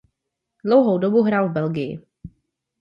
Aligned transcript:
Dlouhou 0.63 0.97
dobu 0.97 1.21
hrál 1.23 1.49
v 1.49 1.53
Belgii. 1.53 1.99